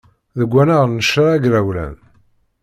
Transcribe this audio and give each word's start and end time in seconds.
Deg 0.39 0.49
wannar 0.53 0.85
n 0.87 1.03
ccna 1.05 1.23
agrawlan. 1.35 1.95